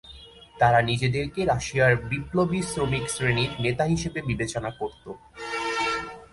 তারা 0.59 0.79
নিজেদেরকে 0.81 1.41
রাশিয়ার 1.45 1.93
বিপ্লবী 2.09 2.59
শ্রমিক 2.61 3.05
শ্রেণীর 3.09 3.51
নেতা 3.59 3.85
হিসেবে 3.85 4.19
বিবেচনা 4.21 4.69
করতো। 4.79 5.09